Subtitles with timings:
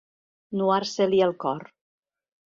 [0.61, 1.67] Nuar-se-li el cor.